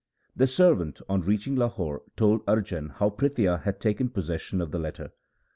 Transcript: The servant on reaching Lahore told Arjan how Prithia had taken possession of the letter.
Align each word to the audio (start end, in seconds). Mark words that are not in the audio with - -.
The 0.35 0.47
servant 0.47 0.99
on 1.07 1.21
reaching 1.21 1.55
Lahore 1.55 2.01
told 2.17 2.43
Arjan 2.47 2.89
how 2.93 3.11
Prithia 3.11 3.61
had 3.61 3.79
taken 3.79 4.09
possession 4.09 4.59
of 4.59 4.71
the 4.71 4.79
letter. 4.79 5.11